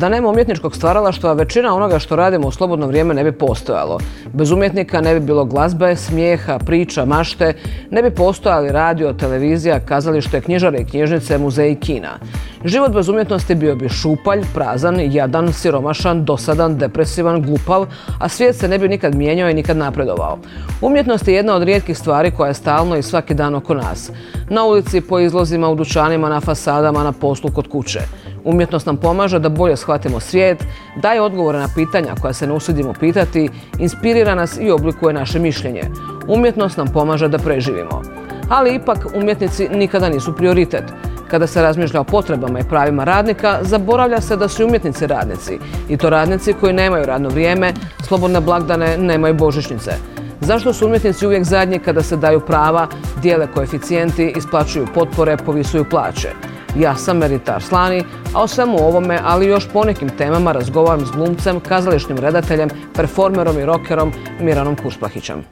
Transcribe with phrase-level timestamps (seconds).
[0.00, 3.98] Da nema umjetničkog stvaralaštva, većina onoga što radimo u slobodno vrijeme ne bi postojalo.
[4.32, 7.52] Bez umjetnika ne bi bilo glazbe, smijeha, priča, mašte,
[7.90, 12.18] ne bi postojali radio, televizija, kazalište, knjižare i knjižnice, muzeji i kina.
[12.64, 17.86] Život bez umjetnosti bio bi šupalj, prazan, jadan, siromašan, dosadan, depresivan, glupav,
[18.18, 20.38] a svijet se ne bi nikad mijenjao i nikad napredovao.
[20.80, 24.10] Umjetnost je jedna od rijetkih stvari koja je stalno i svaki dan oko nas.
[24.48, 28.00] Na ulici, po izlozima, u dućanima, na fasadama, na poslu kod kuće.
[28.44, 30.64] Umjetnost nam pomaže da bolje shvatimo svijet,
[30.96, 33.48] daje odgovore na pitanja koja se ne usudimo pitati,
[33.78, 35.82] inspirira nas i oblikuje naše mišljenje.
[36.28, 38.02] Umjetnost nam pomaže da preživimo.
[38.48, 40.84] Ali ipak umjetnici nikada nisu prioritet.
[41.28, 45.58] Kada se razmišlja o potrebama i pravima radnika, zaboravlja se da su umjetnici radnici.
[45.88, 47.72] I to radnici koji nemaju radno vrijeme,
[48.08, 49.92] slobodne blagdane, nemaju božićnice.
[50.40, 52.86] Zašto su umjetnici uvijek zadnji kada se daju prava,
[53.22, 56.28] dijele koeficijenti, isplaćuju potpore, povisuju plaće?
[56.76, 58.04] Ja sam Meritar Slani,
[58.34, 63.64] a o svemu ovome, ali još ponekim temama razgovaram s glumcem, kazališnim redateljem, performerom i
[63.64, 65.44] rockerom Miranom Kuspahićem.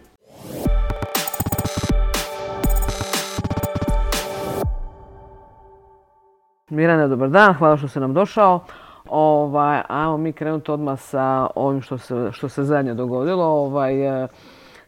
[6.70, 8.60] Mirane, dobar dan, hvala što si nam došao.
[9.08, 13.44] Ovaj, ajmo mi krenuti odmah sa ovim što se, što se zadnje dogodilo.
[13.44, 13.92] Ovaj,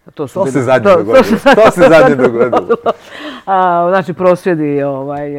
[0.14, 1.38] to, se zadnje dogodilo.
[1.54, 2.76] To se zadnje dogodilo.
[3.90, 5.34] znači prosvjedi ovaj,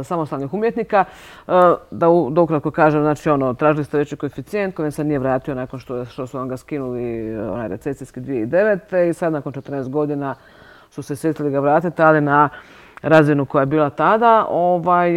[0.00, 1.04] e, samostalnih umjetnika.
[1.48, 1.52] E,
[1.90, 5.80] da, da ukratko kažem, znači ono, tražili ste veći koeficijent koji se nije vratio nakon
[5.80, 9.10] što, što su vam ga skinuli onaj recesijski 2009.
[9.10, 10.34] I sad nakon 14 godina
[10.90, 12.48] su se sjetili ga vratiti, ali na
[13.02, 14.46] razinu koja je bila tada.
[14.50, 15.10] Ovaj,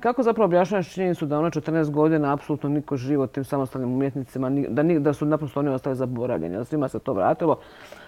[0.00, 4.82] kako zapravo objašnjavaš činjenicu da ono 14 godina apsolutno niko život tim samostalnim umjetnicima, da,
[4.82, 7.58] da su naprosto oni ostali zaboravljeni, da svima se to vratilo,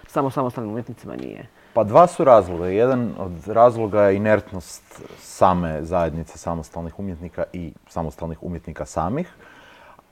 [0.07, 1.47] samo samostalnim umjetnicima nije?
[1.73, 2.67] Pa dva su razloga.
[2.67, 9.33] Jedan od razloga je inertnost same zajednice samostalnih umjetnika i samostalnih umjetnika samih.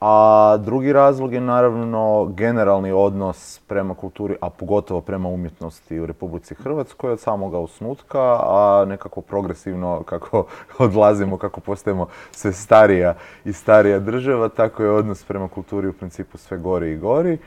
[0.01, 6.55] A drugi razlog je naravno generalni odnos prema kulturi, a pogotovo prema umjetnosti u Republici
[6.55, 10.45] Hrvatskoj od samoga osnutka, a nekako progresivno kako
[10.79, 13.15] odlazimo, kako postajemo sve starija
[13.45, 17.37] i starija država, tako je odnos prema kulturi u principu sve gori i gori.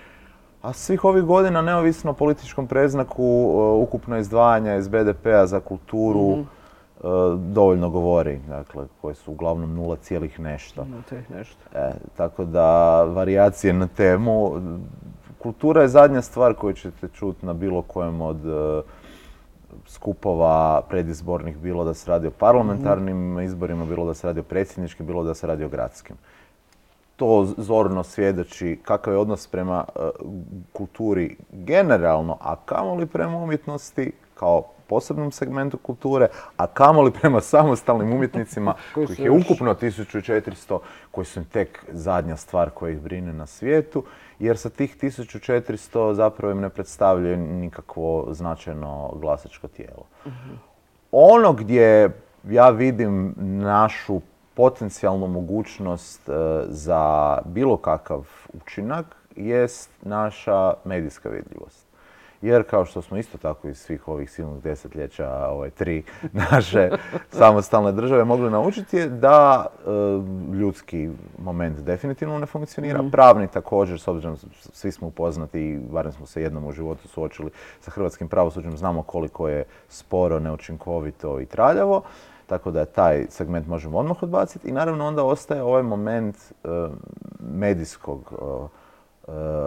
[0.62, 6.30] A svih ovih godina, neovisno o političkom preznaku, uh, ukupno izdvajanja iz BDP-a za kulturu,
[6.30, 6.42] mhm.
[7.00, 10.86] E, dovoljno govori, dakle, koje su uglavnom nula cijelih nešto.
[11.36, 11.60] nešto.
[11.74, 14.52] E, tako da, varijacije na temu,
[15.38, 18.82] kultura je zadnja stvar koju ćete čuti na bilo kojem od e,
[19.86, 23.40] skupova predizbornih, bilo da se radi o parlamentarnim mhm.
[23.40, 26.16] izborima, bilo da se radi o predsjedničkim, bilo da se radi o gradskim.
[27.16, 29.84] To zorno svjedoči kakav je odnos prema
[30.72, 38.74] kulturi generalno, a kamoli prema umjetnosti kao posebnom segmentu kulture, a kamoli prema samostalnim umjetnicima
[38.94, 40.78] kojih je ukupno 1400,
[41.10, 44.04] koji su tek zadnja stvar koja ih brine na svijetu,
[44.38, 50.04] jer sa tih 1400 zapravo im ne predstavljaju nikakvo značajno glasačko tijelo.
[51.12, 52.10] Ono gdje
[52.48, 54.20] ja vidim našu
[54.54, 56.32] potencijalnu mogućnost e,
[56.68, 61.89] za bilo kakav učinak jest naša medijska vidljivost
[62.42, 66.02] jer kao što smo isto tako iz svih ovih silnih desetljeća, ove tri
[66.50, 66.90] naše
[67.30, 69.90] samostalne države mogli naučiti je da e,
[70.54, 73.10] ljudski moment definitivno ne funkcionira, mhm.
[73.10, 74.36] pravni također, s obzirom
[74.72, 79.02] svi smo upoznati i barem smo se jednom u životu suočili sa hrvatskim pravosuđem, znamo
[79.02, 82.02] koliko je sporo, neučinkovito i traljavo.
[82.46, 86.68] Tako da taj segment možemo odmah odbaciti i naravno onda ostaje ovaj moment e,
[87.40, 88.68] medijskog e, Eh,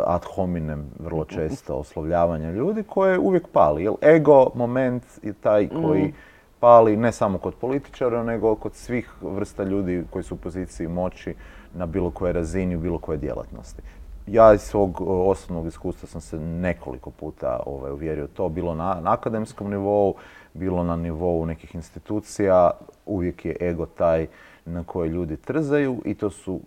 [0.06, 3.84] ad hominem vrlo često oslovljavanja ljudi koje uvijek pali.
[3.84, 6.14] Jer ego moment je taj koji mm.
[6.60, 11.36] pali ne samo kod političara, nego kod svih vrsta ljudi koji su u poziciji moći
[11.74, 13.82] na bilo koje razini, u bilo koje djelatnosti.
[14.28, 18.98] Ja iz svog eh, osobnog iskustva sam se nekoliko puta ovaj, uvjerio to, bilo na,
[19.02, 20.16] na akademskom nivou,
[20.54, 22.72] bilo na nivou nekih institucija,
[23.06, 24.28] uvijek je ego taj
[24.66, 26.60] na koje ljudi trzaju i to su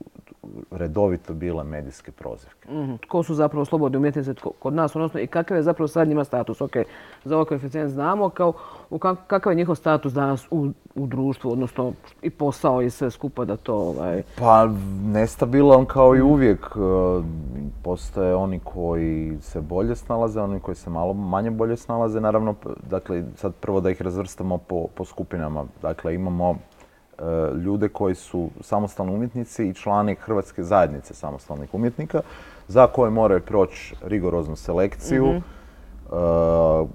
[0.71, 2.73] redovito bile medijske prozivke.
[2.73, 6.25] Mm Tko su zapravo slobodni umjetnici kod nas, odnosno i kakav je zapravo sad njima
[6.25, 6.61] status?
[6.61, 6.73] Ok,
[7.25, 8.53] za ovaj koeficijent znamo, kao,
[9.27, 13.57] kakav je njihov status danas u, u društvu, odnosno i posao i sve skupa da
[13.57, 13.75] to...
[13.75, 14.23] Ovaj...
[14.39, 14.69] Pa
[15.05, 16.61] nestabilan kao i uvijek.
[16.61, 16.79] E,
[17.83, 22.21] postoje oni koji se bolje snalaze, oni koji se malo manje bolje snalaze.
[22.21, 22.55] Naravno,
[22.91, 25.65] dakle, sad prvo da ih razvrstamo po, po skupinama.
[25.83, 26.59] Dakle, imamo
[27.65, 32.21] ljude koji su samostalni umjetnici i člani Hrvatske zajednice samostalnih umjetnika
[32.69, 35.37] za koje moraju proći rigoroznu selekciju mhm.
[35.37, 36.87] e,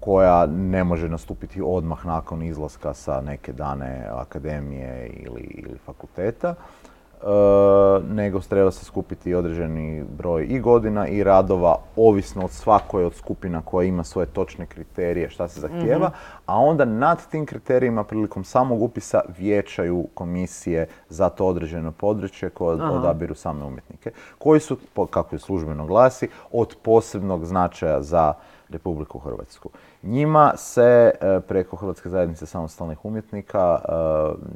[0.00, 6.54] koja ne može nastupiti odmah nakon izlaska sa neke dane akademije ili, ili fakulteta.
[7.22, 13.14] E, nego treba se skupiti određeni broj i godina i radova, ovisno od svakoj od
[13.14, 16.16] skupina koja ima svoje točne kriterije šta se zahtijeva, mhm.
[16.46, 22.82] a onda nad tim kriterijima prilikom samog upisa vijećaju komisije za to određeno područje koje
[22.82, 24.76] odabiru same umjetnike, koji su,
[25.10, 28.34] kako je službeno glasi, od posebnog značaja za
[28.72, 29.70] Republiku Hrvatsku.
[30.02, 33.92] Njima se e, preko Hrvatske zajednice samostalnih umjetnika e,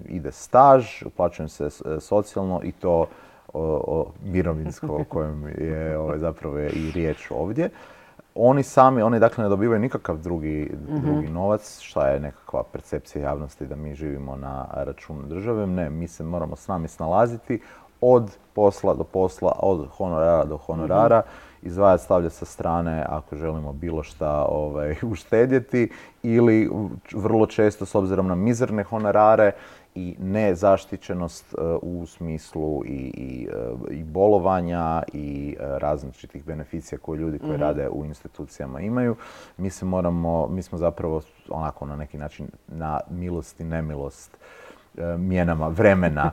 [0.04, 3.06] ide staž, uplaćujem se e, socijalno i to
[3.52, 7.70] o, mirovinsko o kojem je ovaj, zapravo i riječ ovdje.
[8.34, 11.00] Oni sami, oni dakle ne dobivaju nikakav drugi, mhm.
[11.00, 15.66] drugi novac, šta je nekakva percepcija javnosti da mi živimo na računu države.
[15.66, 17.60] Ne, mi se moramo s nami snalaziti
[18.00, 21.18] od posla do posla, od honorara do honorara.
[21.18, 25.90] Mhm izdvajati, stavljati sa strane ako želimo bilo šta ovaj, uštedjeti
[26.22, 26.70] ili
[27.14, 29.52] vrlo često s obzirom na mizerne honorare
[29.96, 33.48] i nezaštićenost e, u smislu i, i,
[33.90, 37.60] e, i bolovanja i e, različitih beneficija koje ljudi koji mhm.
[37.60, 39.16] rade u institucijama imaju.
[39.56, 44.38] Mi se moramo, mi smo zapravo onako na neki način na milost i nemilost
[45.18, 46.30] mjenama vremena.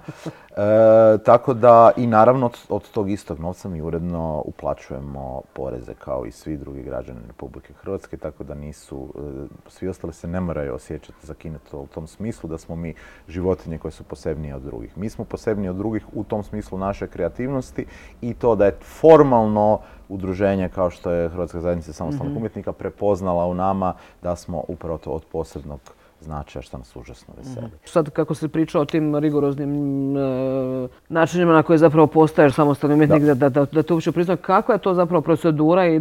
[0.56, 6.32] E, tako da i naravno od, tog istog novca mi uredno uplaćujemo poreze kao i
[6.32, 11.28] svi drugi građani Republike Hrvatske, tako da nisu, e, svi ostali se ne moraju osjećati
[11.28, 12.94] zakinuto u tom smislu da smo mi
[13.28, 14.98] životinje koje su posebnije od drugih.
[14.98, 17.86] Mi smo posebniji od drugih u tom smislu naše kreativnosti
[18.22, 22.38] i to da je formalno udruženje kao što je Hrvatska zajednica samostalnih mhm.
[22.38, 25.80] umjetnika prepoznala u nama da smo upravo to od posebnog
[26.24, 27.66] značaja što nas užasno veseli.
[27.66, 27.76] Mhm.
[27.86, 29.74] Sad kako se priča o tim rigoroznim
[30.18, 34.38] e, načinima na koje zapravo postaješ samostalni umjetnik, da, da, da, da te uopće priznam,
[34.38, 36.00] kakva je to zapravo procedura i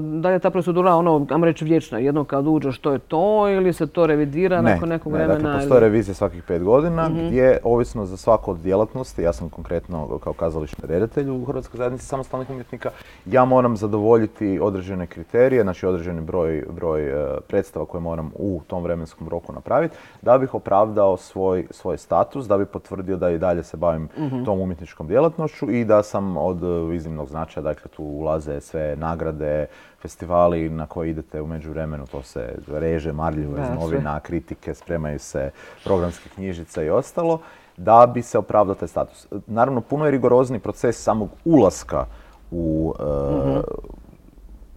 [0.00, 3.48] da li je ta procedura ono, ajmo reći, vječna, jedno kad uđe što je to
[3.48, 5.38] ili se to revidira nakon nekog ne, vremena?
[5.38, 7.26] Dakle, postoje revizije svakih pet godina mhm.
[7.26, 12.06] gdje, ovisno za svaku od djelatnosti, ja sam konkretno kao kazališni redatelj u Hrvatskoj zajednici
[12.06, 12.90] samostalnih umjetnika,
[13.26, 18.82] ja moram zadovoljiti određene kriterije, znači određeni broj, broj e, predstava koje moram u tom
[18.82, 23.62] vremenskom roku napraviti, da bih opravdao svoj, svoj status, da bi potvrdio da i dalje
[23.62, 24.44] se bavim mhm.
[24.44, 26.58] tom umjetničkom djelatnošću i da sam od
[26.94, 29.66] iznimnog značaja, dakle tu ulaze sve nagrade,
[30.02, 35.50] festivali na koje idete u međuvremenu, to se reže marljivo iz novina, kritike, spremaju se
[35.84, 37.40] programske knjižice i ostalo,
[37.76, 39.26] da bi se opravdao taj status.
[39.46, 42.06] Naravno, puno je rigorozni proces samog ulaska
[42.50, 43.64] u uh,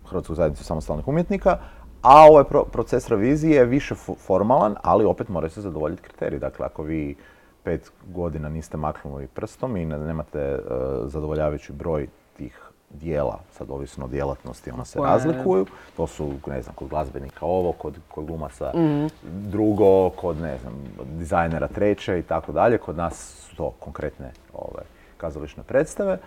[0.10, 1.58] Hrvatsku zajednicu samostalnih umjetnika,
[2.02, 6.40] a ovaj proces revizije je više formalan, ali opet moraju se zadovoljiti kriteriji.
[6.40, 7.16] Dakle, ako vi
[7.64, 10.60] pet godina niste maknuli prstom i nemate e,
[11.06, 12.08] zadovoljavajući broj
[12.38, 15.66] tih dijela, sad ovisno o djelatnosti, ona se razlikuju.
[15.98, 19.08] To su, ne znam, kod glazbenika ovo, kod, kod glumaca mhm.
[19.24, 20.74] drugo, kod, ne znam,
[21.18, 22.78] dizajnera treće i tako dalje.
[22.78, 24.84] Kod nas su to konkretne ove,
[25.18, 26.18] kazališne predstave.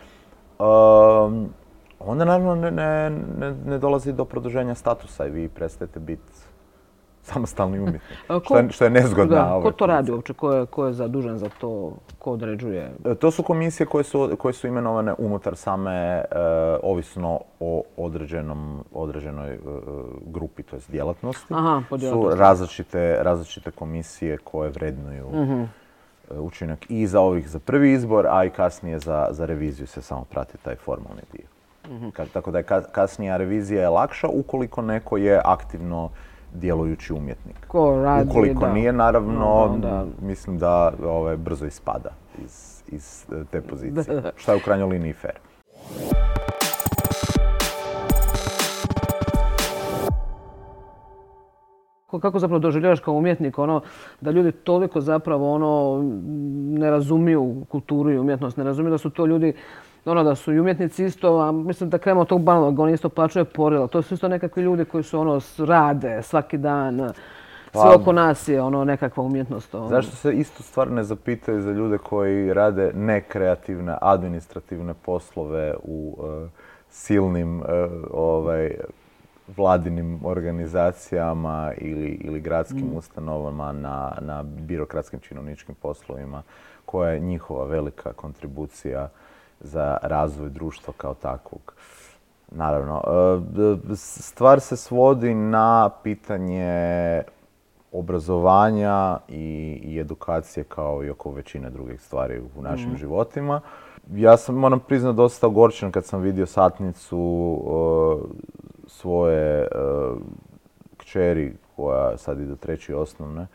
[0.58, 1.48] Um,
[2.06, 6.32] onda naravno ne, ne, ne, dolazi do produženja statusa i vi prestajete biti
[7.22, 9.36] samostalni umjetnik, što, je, što je nezgodna.
[9.36, 10.32] Da, ko to radi uopće?
[10.32, 11.92] Ko je, ko je zadužen za to?
[12.18, 12.92] Ko određuje?
[13.04, 16.24] E, to su komisije koje su, koje su imenovane unutar same, e,
[16.82, 19.58] ovisno o određenom, određenoj e,
[20.26, 21.54] grupi, to je djelatnosti.
[21.54, 25.68] Aha, su različite, različite komisije koje vrednuju uh
[26.40, 30.24] učinak i za ovih za prvi izbor, a i kasnije za, za reviziju se samo
[30.24, 31.46] prati taj formalni dio.
[32.32, 36.10] Tako da je kasnija revizija je lakša ukoliko neko je aktivno
[36.54, 37.56] djelujući umjetnik.
[37.68, 39.76] Ko radi, Ukoliko nije, naravno,
[40.20, 42.10] mislim da ovaj, brzo ispada
[42.44, 44.22] iz, iz te pozicije.
[44.36, 45.38] Šta je u krajnjoj liniji fair.
[52.20, 53.80] kako zapravo doživljavaš kao umjetnik ono
[54.20, 56.02] da ljudi toliko zapravo ono
[56.78, 59.54] ne razumiju kulturu i umjetnost, ne razumiju da su to ljudi
[60.04, 63.08] ono da su i umjetnici isto, a mislim da krenemo od tog banalnog, oni isto
[63.08, 63.86] plaćaju porila.
[63.86, 67.12] To su isto nekakvi ljudi koji su ono rade svaki dan.
[67.72, 69.74] Sve pa, oko nas je ono nekakva umjetnost.
[69.74, 69.88] Ono.
[69.88, 76.48] Zašto se isto stvar ne zapitaju za ljude koji rade nekreativne, administrativne poslove u e,
[76.90, 77.66] silnim uh,
[78.12, 78.74] ovaj,
[79.56, 82.96] vladinim organizacijama ili, ili gradskim mm.
[82.96, 86.42] ustanovama na, na birokratskim činovničkim poslovima
[86.84, 89.08] koja je njihova velika kontribucija
[89.62, 91.74] za razvoj društva kao takvog.
[92.50, 93.02] Naravno,
[93.92, 97.22] e, stvar se svodi na pitanje
[97.92, 102.96] obrazovanja i, edukacije kao i oko većine drugih stvari u našim mhm.
[102.96, 103.60] životima.
[104.14, 108.42] Ja sam, moram priznati, dosta ogorčen kad sam vidio satnicu e,
[108.86, 110.18] svoje uh,
[110.96, 113.46] kćeri koja sad ide treći osnovne,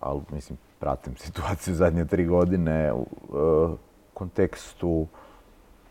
[0.00, 2.92] ali mislim pratim situaciju zadnje tri godine
[4.18, 5.06] kontekstu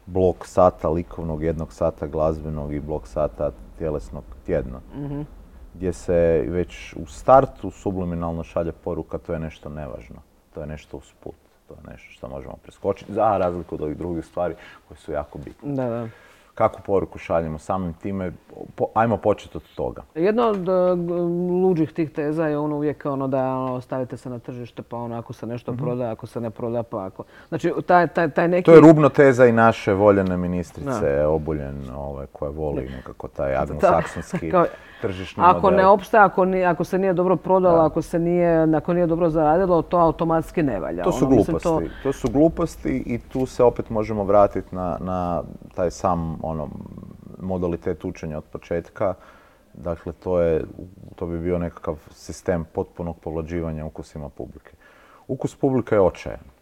[0.05, 4.79] blok sata likovnog, jednog sata glazbenog i blok sata tjelesnog tjedno.
[4.95, 5.21] Mhm.
[5.73, 10.15] Gdje se već u startu subliminalno šalje poruka to je nešto nevažno,
[10.53, 11.35] to je nešto usput,
[11.67, 14.55] to je nešto što možemo preskočiti, za razliku od ovih drugih stvari
[14.87, 15.73] koje su jako bitne.
[15.73, 16.07] Da, da.
[16.57, 17.57] Kakvu poruku šaljemo?
[17.57, 18.31] Samim time,
[18.75, 20.03] po- ajmo početi od toga.
[20.15, 20.71] Jedna od e,
[21.63, 25.17] luđih tih teza je ono uvijek ono da ono, stavite se na tržište pa ono
[25.17, 27.23] ako se nešto proda, ako se ne proda pa ako...
[27.49, 28.65] Znači taj, taj, taj neki...
[28.65, 34.51] To je rubno teza i naše voljene ministrice Obuljen, ovaj, koja voli nekako taj anglosaksonski
[35.01, 35.77] tržišni Ako model.
[35.77, 39.29] ne opstaje, ako, ni- ako se nije dobro prodalo, ako se nije, ako nije dobro
[39.29, 41.03] zaradilo, to automatski ne valja.
[41.03, 41.89] To su Ono, gluposti.
[42.03, 42.13] To...
[42.13, 45.43] su gluposti i tu se opet možemo vratiti na, na
[45.75, 46.69] taj sam ono,
[47.41, 49.13] modalitet učenja od početka.
[49.73, 50.63] Dakle, to, je,
[51.15, 54.71] to bi bio nekakav sistem potpunog povlađivanja ukusima publike.
[55.27, 56.56] Ukus publike je očajan.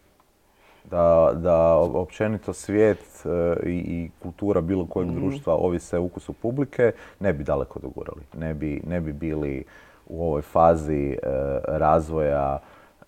[0.90, 7.32] Da, da općenito svijet e, i, i kultura bilo kojeg društva ovise ukusu publike, ne
[7.32, 8.22] bi daleko dogurali.
[8.34, 9.64] Ne bi, ne bi bili
[10.06, 11.18] u ovoj fazi e,
[11.64, 12.58] razvoja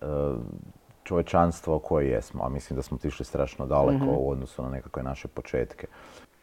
[0.01, 0.05] e,
[1.03, 5.03] čovečanstva u kojoj jesmo, a mislim da smo otišli strašno daleko u odnosu na nekakve
[5.03, 5.87] naše početke.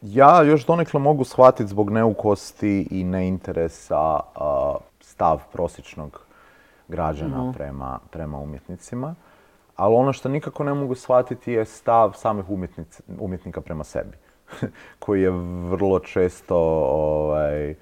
[0.03, 6.21] Ja još donekle mogu shvatiti zbog neukosti i neinteresa a, stav prosječnog
[6.89, 9.15] građana prema, prema umjetnicima,
[9.77, 12.45] ali ono što nikako ne mogu shvatiti je stav samih
[13.19, 14.17] umjetnika prema sebi,
[14.99, 15.31] koji je
[15.71, 16.57] vrlo često
[16.91, 17.75] ovaj,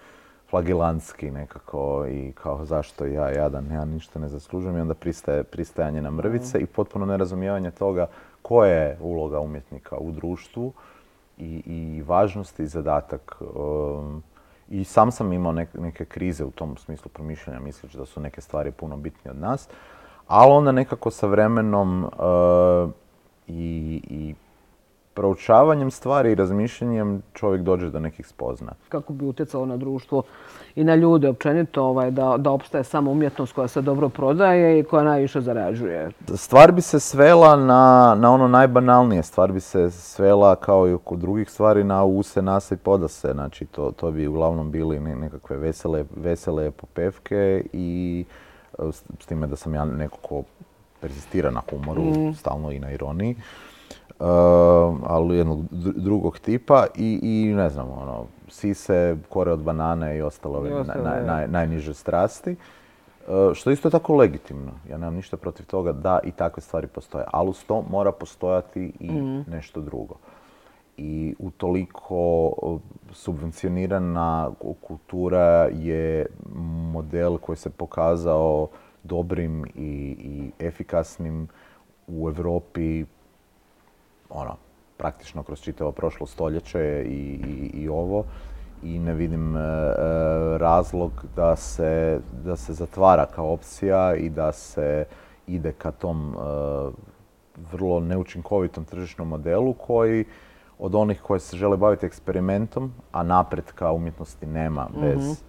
[0.50, 6.02] flagilantski nekako i kao zašto ja jadan, ja ništa ne zaslužujem i onda pristaje, pristajanje
[6.02, 8.06] na mrvice i potpuno nerazumijevanje toga
[8.42, 10.72] koja je uloga umjetnika u društvu
[11.38, 13.36] i, i važnost i zadatak.
[13.40, 14.22] um,
[14.68, 18.40] I sam sam imao nek- neke krize u tom smislu promišljanja, misleći da su neke
[18.40, 19.68] stvari puno bitnije od nas,
[20.26, 22.90] ali onda nekako sa vremenom uh,
[23.46, 24.34] i, i
[25.14, 28.74] proučavanjem stvari i razmišljanjem čovjek dođe do nekih spoznaja.
[28.88, 30.22] kako bi utjecalo na društvo
[30.74, 34.84] i na ljude općenito ovaj, da, da opstaje samo umjetnost koja se dobro prodaje i
[34.84, 36.10] koja najviše zarađuje.
[36.34, 41.16] Stvar bi se svela na, na ono najbanalnije, stvar bi se svela kao i oko
[41.16, 43.32] drugih stvari na use, nase i podase.
[43.32, 48.24] Znači to, to bi uglavnom bili ne- nekakve vesele, vesele popevke i
[48.92, 50.42] s, time da sam ja neko ko
[51.00, 52.02] persistira na humoru,
[52.34, 53.36] stalno i na ironiji.
[54.20, 54.26] Uh,
[55.06, 60.22] ali jednog dru- drugog tipa i, i ne znam, ono, sise, kore od banane i
[60.22, 60.70] ostalo ove
[61.26, 62.56] naj- najniže strasti.
[63.28, 64.72] Uh, što je isto tako legitimno.
[64.90, 67.24] Ja nemam ništa protiv toga da i takve stvari postoje.
[67.32, 69.10] Ali uz to mora postojati i
[69.50, 70.14] nešto drugo.
[70.96, 72.52] I utoliko
[73.12, 76.26] subvencionirana ku- kultura je
[76.92, 78.68] model koji se pokazao
[79.02, 81.48] dobrim i, i efikasnim
[82.06, 83.04] u Europi
[84.30, 84.56] ono,
[84.96, 88.24] praktično kroz čitavo prošlo stoljeće i, i, i ovo.
[88.82, 89.64] I ne vidim e, e,
[90.58, 95.04] razlog da se, da se zatvara kao opcija i da se
[95.46, 96.38] ide ka tom e,
[97.72, 100.24] vrlo neučinkovitom tržišnom modelu koji
[100.84, 105.42] od onih koji se žele baviti eksperimentom, a napretka umjetnosti nema bez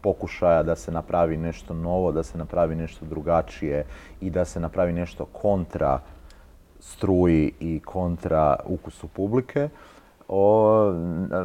[0.00, 3.84] pokušaja da se napravi nešto novo, da se napravi nešto drugačije
[4.20, 6.00] i da se napravi nešto kontra
[6.80, 9.68] struji i kontra ukusu publike,
[10.28, 10.92] o,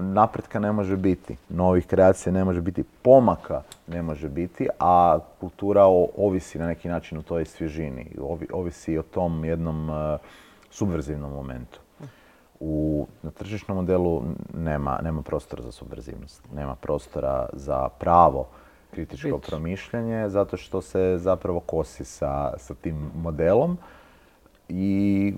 [0.01, 5.85] napretka ne može biti, novih kreacija ne može biti, pomaka ne može biti, a kultura
[5.85, 10.17] o- ovisi na neki način o toj svježini, ovi- ovisi o tom jednom e,
[10.69, 11.79] subverzivnom momentu.
[12.59, 14.23] U, na tržišnom modelu
[14.53, 18.47] nema, nema prostora za subverzivnost, nema prostora za pravo
[18.91, 19.47] kritičko Bit.
[19.47, 23.77] promišljanje, zato što se zapravo kosi sa, sa tim modelom
[24.69, 25.33] i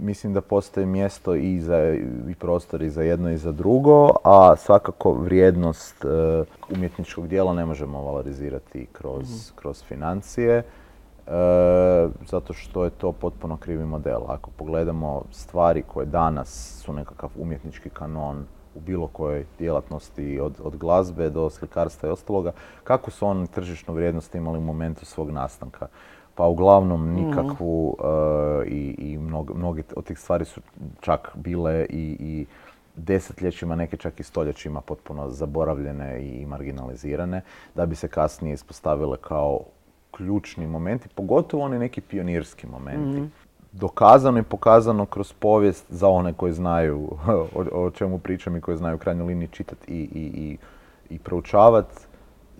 [0.00, 1.94] mislim da postoji mjesto i za
[2.28, 6.08] i prostor i za jedno i za drugo, a svakako vrijednost e,
[6.76, 10.62] umjetničkog dijela ne možemo valorizirati kroz, kroz financije,
[11.26, 11.30] e,
[12.26, 14.20] zato što je to potpuno krivi model.
[14.28, 20.76] Ako pogledamo stvari koje danas su nekakav umjetnički kanon u bilo kojoj djelatnosti od, od
[20.76, 22.52] glazbe do slikarstva i ostaloga,
[22.84, 25.86] kako su oni tržišnu vrijednost imali u momentu svog nastanka?
[26.34, 30.60] Pa uglavnom nikakvu e, i, i mnog- mnoge od tih stvari su
[31.00, 32.46] čak bile i, i
[32.96, 37.40] desetljećima, neke čak i stoljećima potpuno zaboravljene i marginalizirane,
[37.74, 39.60] da bi se kasnije ispostavile kao
[40.16, 43.30] ključni momenti, pogotovo oni neki pionirski momenti.
[43.72, 47.08] Dokazano i pokazano kroz povijest za one koji znaju
[47.54, 50.58] o, o čemu pričam i koji znaju u krajnjoj liniji čitati i, i, i,
[51.14, 51.94] i proučavati,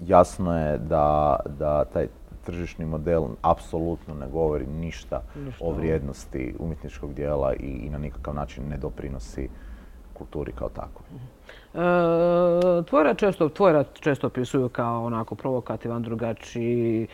[0.00, 2.06] jasno je da, da taj
[2.44, 5.22] tržišni model apsolutno ne govori ništa,
[5.60, 9.48] o vrijednosti umjetničkog dijela i, i na nikakav način ne doprinosi
[10.14, 11.06] kulturi kao takvoj.
[11.74, 17.06] E, tvoj rad često, tvoj rad često opisuju kao onako provokativan, drugačiji,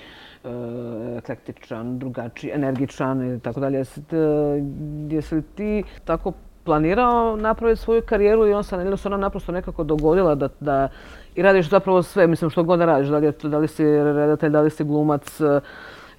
[1.18, 3.78] eklektičan, drugačiji, energičan i tako dalje.
[3.78, 6.32] Jesi, li ti tako
[6.64, 10.88] planirao napraviti svoju karijeru i on se, ili se ona naprosto nekako dogodila da, da
[11.35, 14.50] i radiš zapravo sve, mislim što god da radiš, da li, da li si redatelj,
[14.50, 15.61] da li si glumac, e,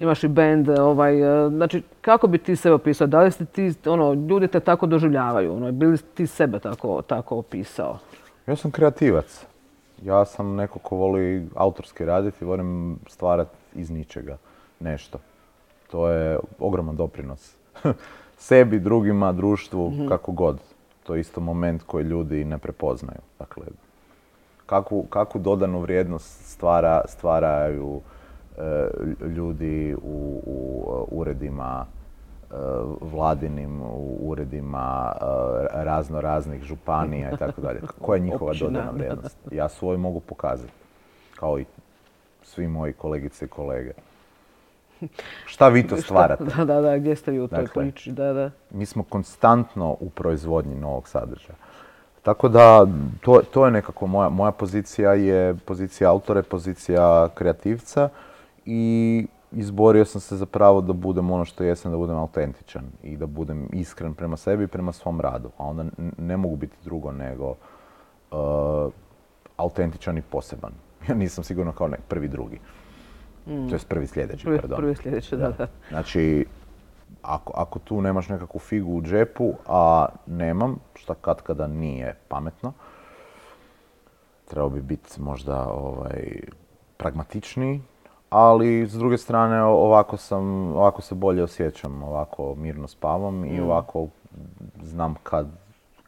[0.00, 0.28] imaš i
[0.80, 4.60] ovaj, e, znači kako bi ti sebe opisao, da li si ti, ono, ljudi te
[4.60, 7.98] tako doživljavaju, ono, bili ti sebe tako, tako opisao?
[8.46, 9.46] Ja sam kreativac.
[10.02, 14.36] Ja sam neko ko voli autorski raditi, volim stvarati iz ničega
[14.80, 15.18] nešto.
[15.90, 17.56] To je ogroman doprinos.
[18.38, 20.08] Sebi, drugima, društvu, mhm.
[20.08, 20.60] kako god.
[21.02, 23.20] To je isto moment koji ljudi ne prepoznaju.
[23.38, 23.66] Dakle,
[24.66, 28.00] kakvu, kakvu dodanu vrijednost stvara, stvaraju
[28.58, 28.88] e,
[29.26, 32.54] ljudi u, u uredima e,
[33.00, 37.80] vladinim, u uredima e, razno raznih županija i tako dalje.
[38.00, 39.38] Koja je njihova dodana vrijednost?
[39.52, 40.72] Ja svoj mogu pokazati,
[41.36, 41.64] kao i
[42.54, 43.92] svi moji kolegice i kolege.
[45.46, 46.44] Šta vi to stvarate?
[46.44, 48.12] Da, da, da, gdje ste vi u toj dakle, priči?
[48.12, 48.50] Da, da.
[48.70, 51.56] Mi smo konstantno u proizvodnji novog sadržaja.
[52.22, 52.86] Tako da,
[53.20, 58.08] to, to je nekako moja, moja pozicija je pozicija autore, pozicija kreativca
[58.66, 63.16] i izborio sam se za pravo da budem ono što jesam, da budem autentičan i
[63.16, 65.50] da budem iskren prema sebi i prema svom radu.
[65.58, 65.84] A onda
[66.18, 67.48] ne mogu biti drugo nego
[68.30, 68.92] uh,
[69.56, 70.72] autentičan i poseban.
[71.08, 72.60] Ja nisam sigurno kao nek prvi drugi.
[73.46, 73.68] Mm.
[73.68, 74.76] To je prvi sljedeći, prvi, pardon.
[74.76, 75.66] Prvi sljedeći, da, da.
[75.88, 76.46] Znači,
[77.22, 82.72] ako, ako tu nemaš nekakvu figu u džepu, a nemam, šta kad kada nije pametno,
[84.44, 86.40] trebao bi biti možda ovaj,
[86.96, 87.80] pragmatičniji,
[88.30, 90.44] ali s druge strane ovako, sam,
[90.76, 93.64] ovako se bolje osjećam, ovako mirno spavam i mm.
[93.64, 94.08] ovako
[94.82, 95.46] znam kad,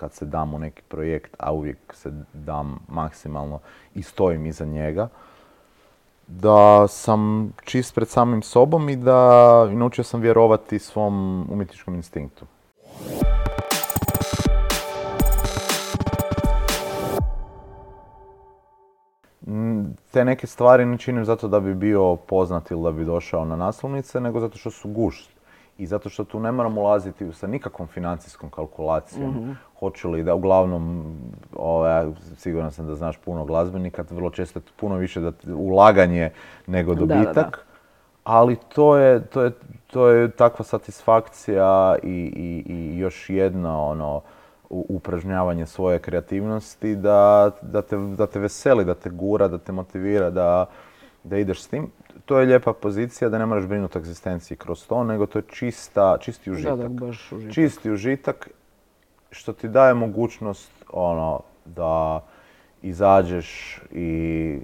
[0.05, 3.59] kad se dam u neki projekt, a uvijek se dam maksimalno
[3.95, 5.09] i stojim iza njega
[6.27, 12.47] da sam čist pred samim sobom i da naučio sam vjerovati svom umjetničkom instinktu.
[20.11, 23.57] Te neke stvari ne činim zato da bi bio poznat ili da bi došao na
[23.57, 25.34] naslovnice, nego zato što su gušt
[25.79, 29.31] i zato što tu ne moram ulaziti sa nikakvom financijskom kalkulacijom.
[29.31, 31.15] mm Hoću li da, uglavnom,
[31.57, 32.07] ovaj,
[32.37, 36.31] siguran sam da znaš puno glazbenika, vrlo često puno više da, ulaganje
[36.67, 37.67] nego dobitak.
[38.25, 39.53] Ali to je, to, je,
[39.87, 44.23] to je takva satisfakcija i, i, i još jedno ono,
[44.71, 50.31] upražnjavanje svoje kreativnosti da, da, te, da te veseli, da te gura, da te motivira
[50.31, 50.67] da,
[51.25, 51.91] da ideš s tim
[52.25, 55.43] to je lijepa pozicija da ne moraš brinuti o egzistenciji kroz to, nego to je
[55.49, 56.79] čista, čisti užitak.
[56.79, 57.55] Da, baš užitak.
[57.55, 58.49] Čisti užitak
[59.31, 62.21] što ti daje mogućnost ono, da
[62.83, 64.59] izađeš i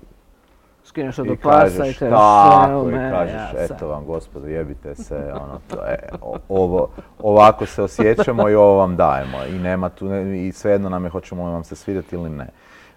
[0.85, 6.09] skineš do pasa i tako, i kažeš, eto vam gospodo, jebite se, ono, to je,
[6.49, 11.11] ovo, ovako se osjećamo i ovo vam dajemo i nema tu, i svejedno nam je
[11.11, 12.47] hoćemo vam se svidjeti ili ne.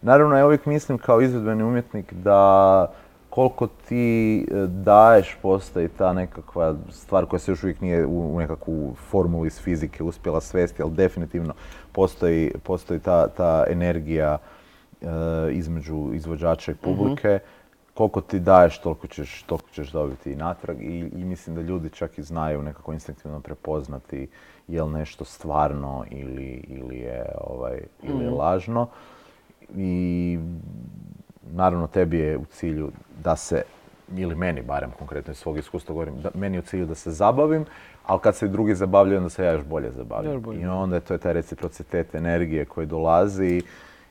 [0.02, 2.91] Naravno, ja uvijek mislim kao izvedbeni umjetnik da
[3.34, 8.93] koliko ti e, daješ postoji ta nekakva stvar koja se još uvijek nije u, nekakvu
[9.10, 11.54] formulu iz fizike uspjela svesti, ali definitivno
[11.91, 14.38] postoji, postoji ta, ta energija
[15.02, 15.08] e,
[15.52, 17.39] između izvođača i publike.
[17.93, 21.89] Koliko ti daješ, toliko ćeš, toliko ćeš dobiti i natrag I, i mislim da ljudi
[21.89, 24.28] čak i znaju nekako instinktivno prepoznati
[24.67, 28.38] je li nešto stvarno ili, ili je, ovaj, ili je mhm.
[28.38, 28.88] lažno.
[29.76, 30.39] I
[31.51, 32.91] naravno tebi je u cilju
[33.23, 33.63] da se,
[34.15, 37.12] ili meni barem konkretno iz svog iskustva govorim, da, meni je u cilju da se
[37.12, 37.65] zabavim,
[38.06, 40.32] ali kad se drugi zabavljaju, onda se ja još bolje zabavim.
[40.62, 43.62] I onda je to je taj reciprocitet energije koji dolazi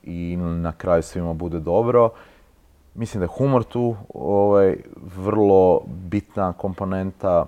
[0.02, 2.10] i na kraju svima bude dobro.
[2.94, 4.76] Mislim da je humor tu ovaj,
[5.16, 7.46] vrlo bitna komponenta,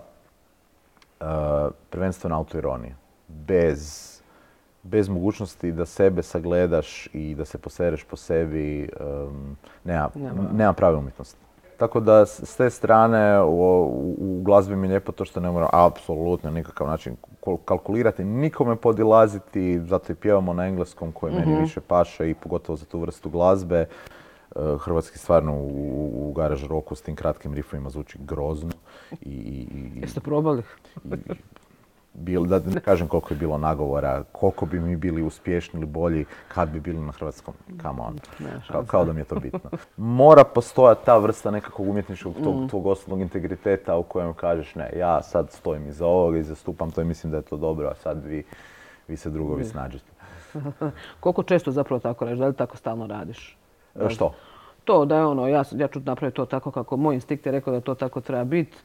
[1.21, 1.27] uh,
[1.91, 2.95] prvenstveno autoironija.
[3.29, 4.14] Bez
[4.85, 10.09] bez mogućnosti da sebe sagledaš i da se posereš po sebi, um, nema,
[10.53, 11.45] nema prave umjetnosti.
[11.77, 13.83] Tako da s te strane u,
[14.19, 17.17] u glazbi mi je lijepo to što ne moram apsolutno nikakav način
[17.65, 21.61] kalkulirati, nikome podilaziti, zato i pjevamo na engleskom koji meni mhm.
[21.61, 23.87] više paše i pogotovo za tu vrstu glazbe.
[24.57, 28.71] Uh, hrvatski stvarno u, u garaž roku s tim kratkim rifovima zvuči grozno.
[29.21, 30.63] I, i, Jeste probali?
[32.15, 36.25] Bili, da ne kažem koliko je bilo nagovora, koliko bi mi bili uspješni ili bolji
[36.49, 38.19] kad bi bili na hrvatskom, come on,
[38.73, 39.71] kao, kao da mi je to bitno.
[39.97, 42.69] Mora postojati ta vrsta nekakvog umjetničkog tog, mm.
[42.69, 47.01] tog osobnog integriteta u kojem kažeš ne, ja sad stojim iza ovoga i zastupam to
[47.01, 48.45] i mislim da je to dobro, a sad vi,
[49.09, 50.11] vi se drugovi snađete.
[51.21, 53.57] koliko često zapravo tako radiš, da li tako stalno radiš?
[53.95, 54.35] E, što?
[54.85, 57.73] To da je ono, ja, ja ću napraviti to tako kako moj instinkt je rekao
[57.73, 58.77] da to tako treba biti.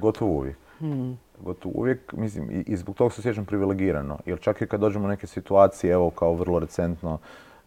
[0.00, 0.56] Gotovo uvijek.
[0.78, 1.18] Hmm.
[1.40, 4.18] Gotovo uvijek, mislim, i, i zbog toga se osjećam privilegirano.
[4.26, 7.18] Jer čak i kad dođemo u neke situacije, evo kao vrlo recentno,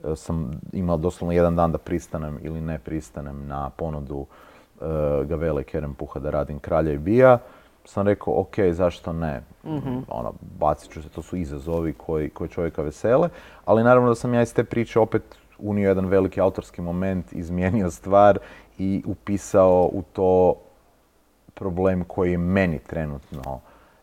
[0.04, 4.88] e, sam imao doslovno jedan dan da pristanem ili ne pristanem na ponudu uh,
[5.26, 7.40] Gavele Kerempuha da radim Kralja i Bija.
[7.86, 9.42] Sam rekao, ok, zašto ne?
[9.64, 13.30] mm Ono, bacit ću se, to su izazovi koji, koji čovjeka vesele.
[13.66, 15.24] Ali naravno da sam ja iz te priče opet
[15.60, 18.40] unio jedan veliki autorski moment, izmijenio stvar
[18.78, 20.56] i upisao u to
[21.60, 23.60] problem koji je meni trenutno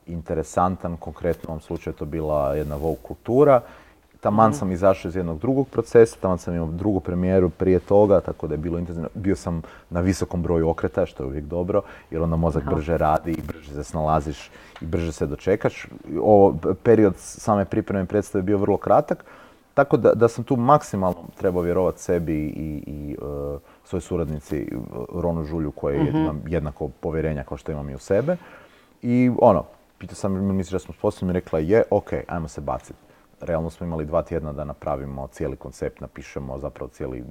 [0.06, 0.96] interesantan.
[0.96, 3.60] Konkretno u ovom slučaju to bila jedna Vogue kultura.
[4.20, 4.58] Taman mhm.
[4.58, 8.54] sam izašao iz jednog drugog procesa, taman sam imao drugu premijeru prije toga, tako da
[8.54, 9.08] je bilo intenzivno.
[9.14, 13.32] Bio sam na visokom broju okreta, što je uvijek dobro, jer onda mozak brže radi
[13.32, 15.86] i brže se snalaziš i brže se dočekaš.
[16.22, 19.24] Ovo period same pripreme predstave je bio vrlo kratak,
[19.74, 24.68] tako da, da sam tu maksimalno trebao vjerovati sebi i, i uh, svoj suradnici
[25.12, 28.36] Ronu Žulju koji mm imam jednako povjerenja kao što imam i u sebe.
[29.02, 29.64] I ono,
[29.98, 32.98] pitao sam, misliš da smo sposobni, rekla je, ok, ajmo se baciti.
[33.40, 37.24] Realno smo imali dva tjedna da napravimo cijeli koncept, napišemo zapravo cijeli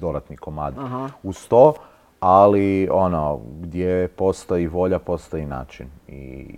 [0.00, 1.08] dodatni komad Aha.
[1.22, 1.74] uz to,
[2.20, 5.88] ali ono, gdje postoji volja, postoji način.
[6.08, 6.54] I,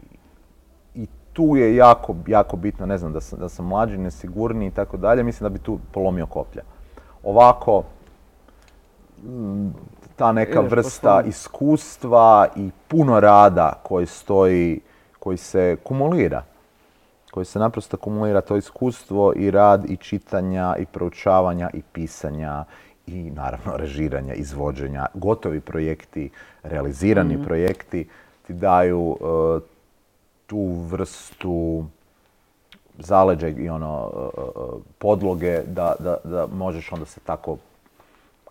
[0.95, 4.71] i tu je jako, jako bitno, ne znam, da sam, da sam mlađi, nesigurniji i
[4.71, 6.62] tako dalje, mislim da bi tu polomio koplja.
[7.23, 7.85] Ovako,
[10.16, 14.80] ta neka vrsta iskustva i puno rada koji stoji,
[15.18, 16.42] koji se kumulira.
[17.30, 22.64] Koji se naprosto kumulira to iskustvo i rad i čitanja i proučavanja i pisanja
[23.06, 26.30] i naravno režiranja, izvođenja, gotovi projekti,
[26.62, 27.44] realizirani mhm.
[27.44, 28.08] projekti
[28.46, 29.61] ti daju e,
[30.46, 31.85] tu vrstu
[32.98, 34.42] zaleđa i ono e, e,
[34.98, 37.56] podloge da, da, da možeš onda se tako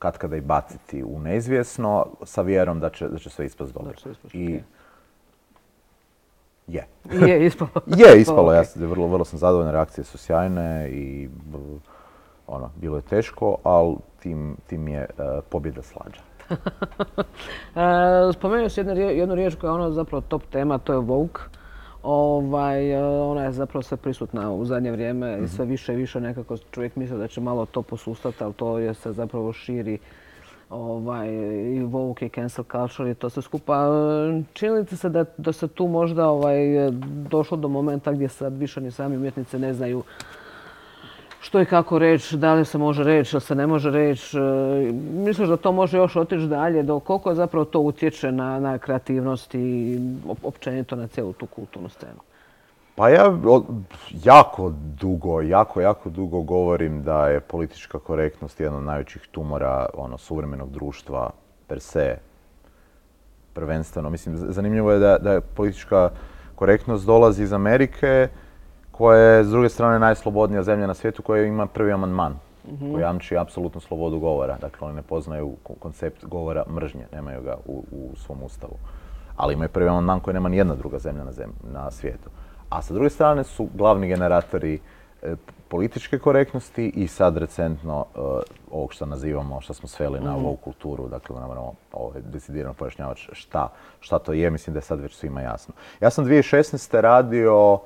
[0.02, 3.94] kad kada i baciti u neizvjesno sa vjerom da će, da će sve ispast dobro.
[4.34, 4.60] I
[6.68, 6.88] je.
[7.28, 7.70] Je ispalo.
[8.06, 11.30] je ispalo, ja sam, vrlo, vrlo sam zadovoljan, reakcije su sjajne i
[12.48, 16.22] ono, bilo je teško, ali tim, tim je uh, pobjeda slađa.
[16.50, 21.42] uh, spomenuo si jednu, jednu riječ koja je ono zapravo top tema, to je Vogue.
[22.04, 25.72] Ovaj, e, ona je zapravo sve prisutna u zadnje vrijeme i sve mhm.
[25.72, 29.14] više i više nekako čovjek misli da će malo to posustati, ali to je se
[29.14, 30.00] zapravo širi
[30.70, 31.30] ovaj,
[31.76, 33.88] i woke i cancel culture i to sve skupa.
[34.54, 36.58] Čini se da, da se tu možda ovaj,
[37.30, 40.04] došlo do momenta gdje sad više ni sami umjetnice ne znaju
[41.42, 44.38] što i kako reći, da li se može reći ili se ne može reći.
[44.38, 44.42] E,
[45.14, 49.56] misliš da to može još otići dalje, do koliko zapravo to utječe na, na kreativnost
[49.56, 50.00] i
[50.44, 52.20] općenito na cijelu tu kulturnu scenu?
[52.96, 53.38] Pa ja
[54.24, 60.18] jako dugo, jako, jako dugo govorim da je politička korektnost jedan od najvećih tumora ono,
[60.18, 61.30] suvremenog društva
[61.68, 62.18] per se.
[63.54, 64.10] Prvenstveno.
[64.10, 66.10] Mislim, zanimljivo je da, da je politička
[66.56, 68.28] korektnost dolazi iz Amerike,
[68.92, 73.02] koja je s druge strane najslobodnija zemlja na svijetu koja ima prvi amandman mm koji
[73.02, 74.58] jamči apsolutnu slobodu govora.
[74.62, 77.84] Dakle, oni ne poznaju koncept govora mržnje, nemaju ga u,
[78.16, 78.78] svom ustavu.
[79.36, 81.32] Ali imaju prvi amandman koji nema ni jedna druga zemlja na,
[81.74, 82.30] na svijetu.
[82.70, 84.80] A sa druge strane su glavni generatori
[85.22, 85.36] e,
[85.68, 88.20] političke korektnosti i sad recentno e,
[88.72, 90.46] ovog što nazivamo, što smo sveli na mhm.
[90.46, 94.82] ovu kulturu, dakle ne moramo ovaj, decidirano pojašnjavati šta, šta to je, mislim da je
[94.82, 95.74] sad već svima jasno.
[96.02, 97.02] Ja sam 2016.
[97.02, 97.80] radio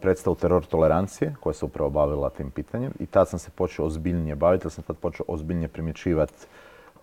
[0.00, 4.36] predstavu Teror tolerancije koja se upravo bavila tim pitanjem i tad sam se počeo ozbiljnije
[4.36, 6.46] baviti, jer sam tad počeo ozbiljnije primjećivati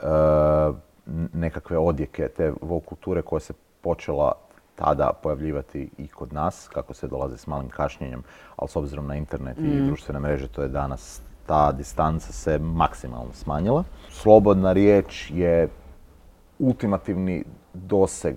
[0.02, 0.08] uh,
[1.34, 4.32] nekakve odjeke te vo kulture koja se počela
[4.76, 8.24] tada pojavljivati i kod nas, kako se dolazi s malim kašnjenjem,
[8.56, 9.86] ali s obzirom na internet i mm.
[9.86, 13.84] društvene mreže, to je danas ta distanca se maksimalno smanjila.
[14.10, 15.70] Slobodna riječ je
[16.60, 18.36] ultimativni doseg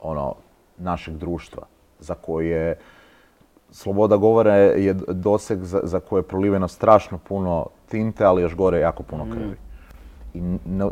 [0.00, 0.34] ono,
[0.78, 1.62] našeg društva
[2.00, 2.76] za koje
[3.70, 8.80] sloboda govora je doseg za, za koje je proliveno strašno puno tinte, ali još gore
[8.80, 9.30] jako puno mm.
[9.30, 9.56] krvi.
[10.34, 10.40] I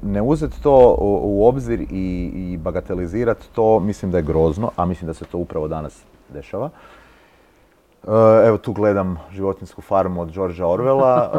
[0.03, 5.07] ne, uzeti to u, obzir i, i bagatelizirati to, mislim da je grozno, a mislim
[5.07, 6.71] da se to upravo danas dešava.
[8.07, 11.31] E, Evo tu gledam životinsku farmu od Georgea Orwella.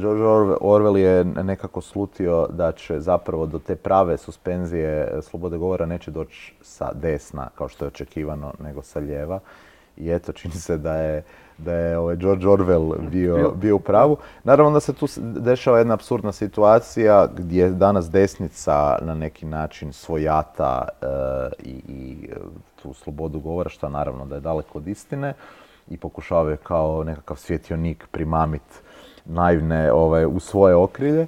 [0.00, 0.22] George
[0.60, 6.54] Orwell je nekako slutio da će zapravo do te prave suspenzije slobode govora neće doći
[6.62, 9.40] sa desna, kao što je očekivano, nego sa lijeva.
[9.96, 11.22] I eto, čini se da je
[11.58, 14.16] da je ovaj George Orwell bio, bio u pravu.
[14.44, 20.88] Naravno da se tu dešava jedna absurdna situacija gdje danas desnica na neki način svojata
[21.02, 21.06] e,
[21.62, 22.28] i, i
[22.82, 25.34] tu slobodu govora, što naravno da je daleko od istine
[25.90, 28.82] i pokušavaju kao nekakav svjetionik primamit
[29.24, 31.26] naivne ovaj, u svoje okrilje.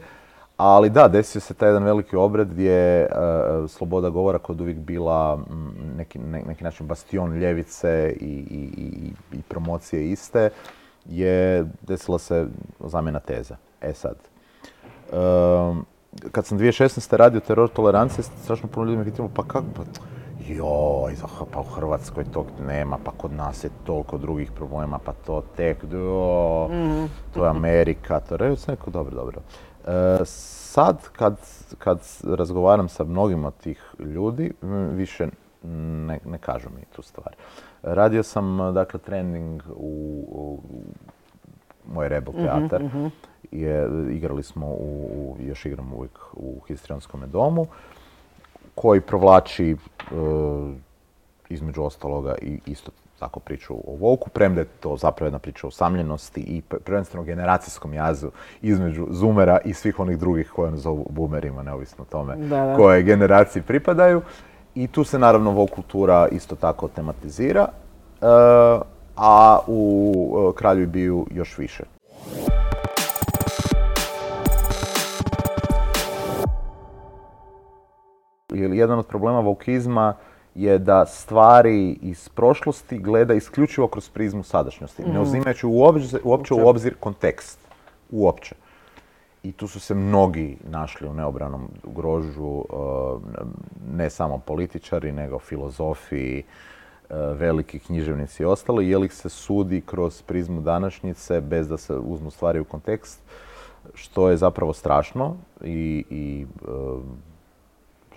[0.57, 3.09] Ali da, desio se taj jedan veliki obred gdje je
[3.69, 5.39] sloboda govora kod uvijek bila
[5.97, 10.51] neki, neki način bastion ljevice i, i, i, promocije iste,
[11.07, 12.47] je desila se
[12.81, 13.57] zamjena teza.
[13.81, 14.17] E sad,
[16.33, 17.17] kad sam 2016.
[17.17, 19.83] radio teror tolerancije, strašno puno ljudi me pitalo, pa kako, pa,
[20.57, 21.15] joj,
[21.53, 25.85] pa u Hrvatskoj tog nema, pa kod nas je toliko drugih problema, pa to tek,
[25.93, 27.05] jo, mhm.
[27.35, 29.41] to je Amerika, to je neko, dobro, dobro.
[29.87, 31.37] E, sad, kad,
[31.79, 34.53] kad razgovaram sa mnogim od tih ljudi,
[34.93, 35.29] više
[36.07, 37.35] ne, ne kažu mi tu stvar.
[37.83, 40.61] Radio sam, dakle, trening u, u
[41.95, 42.83] moj Rebel mhm, teatar.
[42.83, 43.07] Mhm.
[43.53, 47.67] Je, igrali smo u, još igram uvijek u histrionskom domu
[48.75, 49.77] koji provlači e,
[51.49, 55.71] između ostaloga i isto tako priču o Volku, premda je to zapravo jedna priča o
[55.71, 58.31] samljenosti i prvenstveno generacijskom jazu
[58.63, 62.37] između Zoomera i svih onih drugih koje zovu boomerima, neovisno o tome
[62.77, 64.23] koje generaciji pripadaju.
[64.75, 68.27] I tu se naravno Volk kultura isto tako tematizira, e,
[69.17, 71.85] a u e, Kralju i Biju još više.
[78.55, 80.15] Jedan od problema vokizma
[80.55, 85.23] je da stvari iz prošlosti gleda isključivo kroz prizmu sadašnjosti, ne mhm.
[85.23, 85.67] uzimajući
[86.25, 87.59] uopće u obzir kontekst.
[88.11, 88.55] Uopće.
[89.43, 92.75] I tu su se mnogi našli u neobranom grožu, eh,
[93.97, 96.45] ne samo političari, nego filozofi, eh,
[97.17, 102.31] veliki književnici i ostalo, jer ih se sudi kroz prizmu današnjice bez da se uzmu
[102.31, 103.21] stvari u kontekst,
[103.95, 106.71] što je zapravo strašno i, i eh,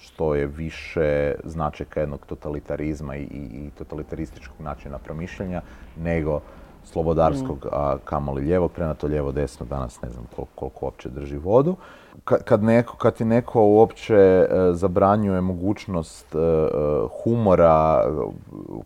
[0.03, 5.61] što je više značajka jednog totalitarizma i, i totalitarističkog načina promišljanja
[5.97, 6.41] nego
[6.83, 7.69] slobodarskog, mm.
[7.71, 11.75] a kamoli lijevog, prema to lijevo desno danas ne znam koliko, koliko uopće drži vodu.
[12.23, 16.69] Kad, neko, kad ti neko uopće e, zabranjuje mogućnost e, e,
[17.23, 18.03] humora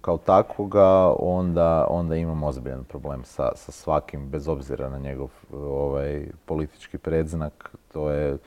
[0.01, 6.25] kao takvoga, onda, onda imamo ozbiljan problem sa, sa svakim, bez obzira na njegov ovaj,
[6.45, 7.75] politički predznak.
[7.93, 8.37] To je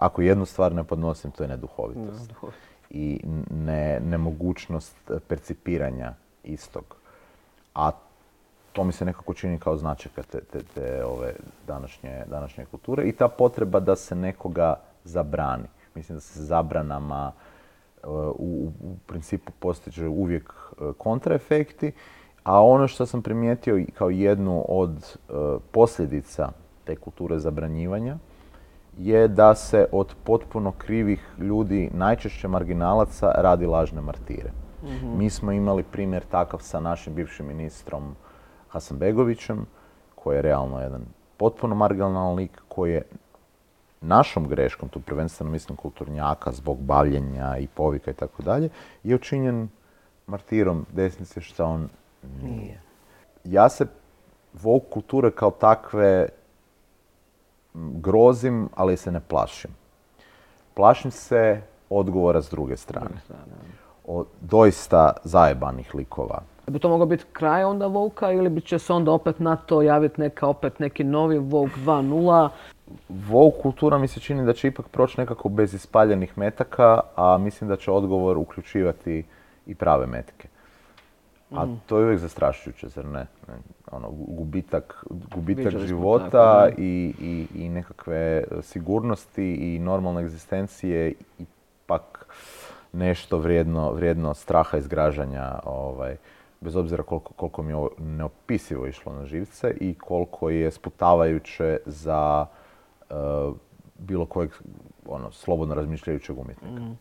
[0.00, 2.32] ako jednu stvar ne podnosim, to je neduhovitost.
[2.90, 6.96] I ne, nemogućnost percipiranja istog.
[7.74, 7.90] A
[8.72, 11.34] to mi se nekako čini kao značajka te, te, te ove
[11.66, 15.68] današnje, današnje kulture i ta potreba da se nekoga zabrani.
[15.94, 18.06] Mislim da se zabranama e,
[18.38, 21.92] u, u principu postiže uvijek e, kontraefekti,
[22.44, 25.32] a ono što sam primijetio kao jednu od e,
[25.70, 26.52] posljedica
[26.84, 28.16] te kulture zabranjivanja
[28.98, 34.50] je da se od potpuno krivih ljudi, najčešće marginalaca, radi lažne martire.
[34.84, 35.18] Mhm.
[35.18, 38.16] Mi smo imali primjer takav sa našim bivšim ministrom
[38.68, 39.66] Hasanbegovićem,
[40.14, 41.02] koji je realno jedan
[41.36, 43.02] potpuno marginalan lik, koji je
[44.00, 48.68] našom greškom, tu prvenstveno mislim kulturnjaka, zbog bavljenja i povika i tako dalje,
[49.02, 49.68] je učinjen
[50.26, 51.88] martirom desnice što on
[52.42, 52.80] nije.
[53.44, 53.86] Ja se
[54.52, 56.28] vok kulture kao takve
[57.74, 59.70] grozim, ali se ne plašim.
[60.74, 63.20] Plašim se odgovora s druge strane.
[64.06, 66.42] Od doista zajebanih likova.
[66.66, 69.82] Bi to mogao biti kraj onda Volka ili bi će se onda opet na to
[69.82, 72.48] javiti neka opet neki novi Volk 2.0?
[73.08, 77.68] Volk kultura mi se čini da će ipak proći nekako bez ispaljenih metaka, a mislim
[77.68, 79.24] da će odgovor uključivati
[79.66, 80.48] i prave metke.
[81.50, 81.74] A mhm.
[81.86, 83.26] to je uvijek zastrašujuće, zar ne?
[83.90, 91.44] Ono, gubitak, gubitak života i, i, i, nekakve sigurnosti i normalne egzistencije i
[91.86, 92.26] pak
[92.92, 96.16] nešto vrijedno, vrijedno straha i zgražanja, ovaj,
[96.60, 101.78] bez obzira koliko, koliko mi je ovo neopisivo išlo na živce i koliko je sputavajuće
[101.86, 102.46] za
[103.10, 103.16] uh,
[103.98, 104.50] bilo kojeg
[105.06, 106.80] ono, slobodno razmišljajućeg umjetnika.
[106.80, 106.92] Mhm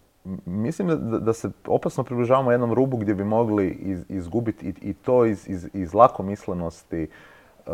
[0.45, 4.93] mislim da, da se opasno približavamo jednom rubu gdje bi mogli iz, izgubiti i, i
[4.93, 7.07] to iz, iz, iz lakomislenosti
[7.65, 7.73] uh,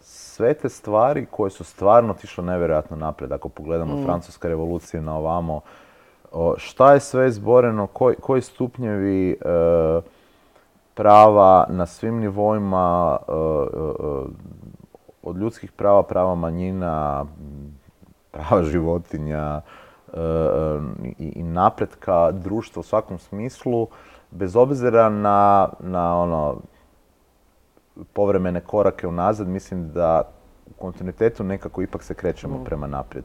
[0.00, 3.32] sve te stvari koje su stvarno otišle nevjerojatno naprijed.
[3.32, 4.04] Ako pogledamo mm.
[4.04, 5.60] Francuska revolucija na ovamo,
[6.56, 10.04] šta je sve izboreno, koji, koji stupnjevi uh,
[10.96, 13.32] prava na svim nivoima, e,
[15.22, 17.24] od ljudskih prava, prava manjina,
[18.30, 19.60] prava životinja
[21.18, 23.88] i napretka društva u svakom smislu,
[24.30, 26.56] bez obzira na, na ono,
[28.12, 30.22] povremene korake unazad, mislim da
[30.66, 32.64] u kontinuitetu nekako ipak se krećemo mm.
[32.64, 33.24] prema naprijed.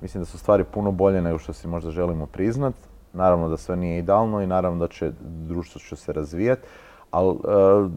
[0.00, 2.74] Mislim da su stvari puno bolje nego što si možda želimo priznat.
[3.12, 6.62] Naravno da sve nije idealno i naravno da će društvo će se razvijati,
[7.10, 7.88] ali e,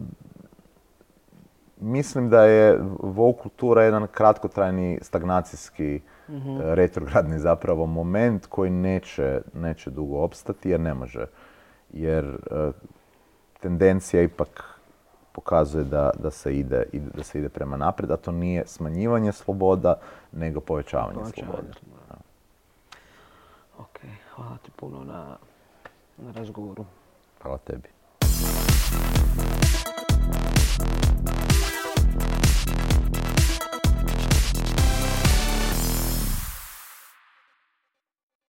[1.80, 9.90] mislim da je wow kultura jedan kratkotrajni stagnacijski mm retrogradni zapravo moment koji neće, neće
[9.90, 11.26] dugo opstati jer ne može.
[11.92, 12.72] Jer e,
[13.60, 14.78] tendencija ipak
[15.32, 19.94] pokazuje da, da, se ide, da se ide prema naprijed, a to nije smanjivanje sloboda,
[20.32, 22.14] nego povećavanje, povećavanje sloboda.
[23.78, 23.98] Ok,
[24.34, 25.36] hvala ti puno na,
[26.18, 26.84] na razgovoru.
[27.42, 27.88] Hvala tebi.